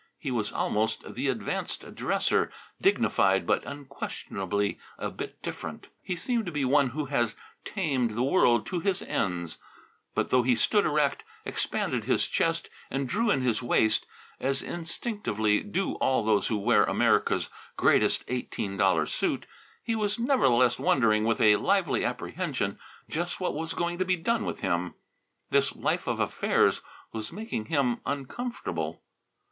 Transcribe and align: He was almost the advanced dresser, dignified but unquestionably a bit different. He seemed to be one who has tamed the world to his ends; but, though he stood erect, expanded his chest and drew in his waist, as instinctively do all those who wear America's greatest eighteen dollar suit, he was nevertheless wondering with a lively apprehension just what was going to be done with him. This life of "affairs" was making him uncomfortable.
He 0.17 0.31
was 0.31 0.51
almost 0.51 1.13
the 1.13 1.27
advanced 1.27 1.93
dresser, 1.93 2.51
dignified 2.81 3.45
but 3.45 3.63
unquestionably 3.65 4.79
a 4.97 5.11
bit 5.11 5.39
different. 5.43 5.89
He 6.01 6.15
seemed 6.15 6.47
to 6.47 6.51
be 6.51 6.65
one 6.65 6.87
who 6.87 7.05
has 7.05 7.35
tamed 7.63 8.15
the 8.15 8.23
world 8.23 8.65
to 8.65 8.79
his 8.79 9.03
ends; 9.03 9.59
but, 10.15 10.31
though 10.31 10.41
he 10.41 10.55
stood 10.55 10.87
erect, 10.87 11.23
expanded 11.45 12.05
his 12.05 12.25
chest 12.25 12.67
and 12.89 13.07
drew 13.07 13.29
in 13.29 13.41
his 13.41 13.61
waist, 13.61 14.07
as 14.39 14.63
instinctively 14.63 15.59
do 15.61 15.91
all 15.97 16.23
those 16.25 16.47
who 16.47 16.57
wear 16.57 16.83
America's 16.85 17.51
greatest 17.77 18.23
eighteen 18.27 18.77
dollar 18.77 19.05
suit, 19.05 19.45
he 19.83 19.95
was 19.95 20.17
nevertheless 20.17 20.79
wondering 20.79 21.25
with 21.25 21.39
a 21.39 21.57
lively 21.57 22.03
apprehension 22.03 22.79
just 23.07 23.39
what 23.39 23.53
was 23.53 23.75
going 23.75 23.99
to 23.99 24.05
be 24.05 24.15
done 24.15 24.45
with 24.45 24.61
him. 24.61 24.95
This 25.51 25.75
life 25.75 26.07
of 26.07 26.19
"affairs" 26.19 26.81
was 27.11 27.31
making 27.31 27.65
him 27.65 27.99
uncomfortable. 28.03 29.03